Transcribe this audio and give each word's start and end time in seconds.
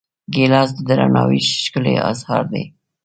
ګیلاس 0.33 0.69
د 0.75 0.79
درناوي 0.87 1.39
ښکلی 1.61 1.95
اظهار 2.11 2.43
دی. 2.53 2.63